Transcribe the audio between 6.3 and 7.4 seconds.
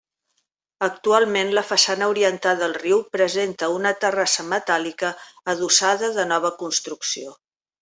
nova construcció.